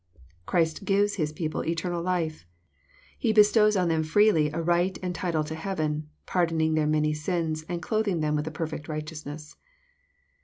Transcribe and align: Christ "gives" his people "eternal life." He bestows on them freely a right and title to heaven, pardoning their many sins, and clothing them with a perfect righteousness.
Christ 0.47 0.83
"gives" 0.83 1.17
his 1.21 1.31
people 1.31 1.63
"eternal 1.63 2.01
life." 2.01 2.47
He 3.19 3.31
bestows 3.31 3.77
on 3.77 3.87
them 3.87 4.01
freely 4.01 4.49
a 4.51 4.59
right 4.59 4.97
and 5.03 5.13
title 5.13 5.43
to 5.43 5.53
heaven, 5.53 6.09
pardoning 6.25 6.73
their 6.73 6.87
many 6.87 7.13
sins, 7.13 7.63
and 7.69 7.83
clothing 7.83 8.19
them 8.19 8.35
with 8.35 8.47
a 8.47 8.49
perfect 8.49 8.87
righteousness. 8.87 9.57